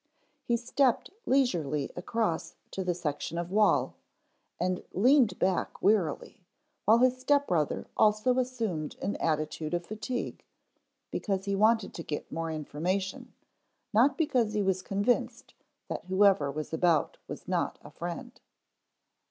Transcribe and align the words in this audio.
He 0.45 0.57
stepped 0.57 1.11
leisurely 1.27 1.91
across 1.95 2.55
to 2.71 2.83
the 2.83 2.95
section 2.95 3.37
of 3.37 3.51
wall, 3.51 3.97
and 4.59 4.83
leaned 4.93 5.37
back 5.37 5.79
wearily, 5.79 6.43
while 6.85 6.97
his 6.97 7.19
step 7.19 7.45
brother 7.45 7.85
also 7.95 8.39
assumed 8.39 8.95
an 8.99 9.15
attitude 9.17 9.75
of 9.75 9.85
fatigue, 9.85 10.43
because 11.11 11.45
he 11.45 11.55
wanted 11.55 11.93
to 11.93 12.01
get 12.01 12.31
more 12.31 12.49
information, 12.49 13.35
not 13.93 14.17
because 14.17 14.53
he 14.53 14.63
was 14.63 14.81
convinced 14.81 15.53
that 15.87 16.05
whoever 16.05 16.49
was 16.49 16.73
about 16.73 17.19
was 17.27 17.47
not 17.47 17.77
a 17.83 17.91
friend. 17.91 18.41